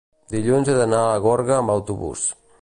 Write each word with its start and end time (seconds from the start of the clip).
Dilluns 0.35 0.71
he 0.71 0.75
d'anar 0.79 1.03
a 1.11 1.19
Gorga 1.27 1.59
amb 1.61 1.75
autobús. 1.75 2.25